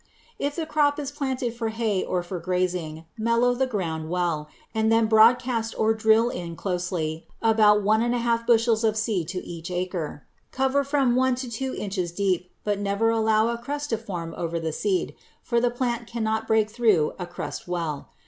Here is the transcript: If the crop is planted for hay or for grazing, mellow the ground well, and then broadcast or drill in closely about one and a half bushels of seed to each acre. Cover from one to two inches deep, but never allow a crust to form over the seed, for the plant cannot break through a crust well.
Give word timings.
If 0.39 0.55
the 0.55 0.65
crop 0.65 0.97
is 0.99 1.11
planted 1.11 1.53
for 1.53 1.69
hay 1.69 2.03
or 2.03 2.23
for 2.23 2.39
grazing, 2.39 3.05
mellow 3.19 3.53
the 3.53 3.67
ground 3.67 4.09
well, 4.09 4.49
and 4.73 4.91
then 4.91 5.05
broadcast 5.05 5.75
or 5.77 5.93
drill 5.93 6.31
in 6.31 6.55
closely 6.55 7.27
about 7.39 7.83
one 7.83 8.01
and 8.01 8.15
a 8.15 8.17
half 8.17 8.47
bushels 8.47 8.83
of 8.83 8.97
seed 8.97 9.27
to 9.27 9.45
each 9.45 9.69
acre. 9.69 10.25
Cover 10.51 10.83
from 10.83 11.15
one 11.15 11.35
to 11.35 11.47
two 11.47 11.75
inches 11.75 12.11
deep, 12.11 12.49
but 12.63 12.79
never 12.79 13.11
allow 13.11 13.49
a 13.49 13.59
crust 13.59 13.91
to 13.91 13.97
form 13.99 14.33
over 14.35 14.59
the 14.59 14.73
seed, 14.73 15.13
for 15.43 15.61
the 15.61 15.69
plant 15.69 16.07
cannot 16.07 16.47
break 16.47 16.67
through 16.71 17.13
a 17.19 17.27
crust 17.27 17.67
well. 17.67 18.09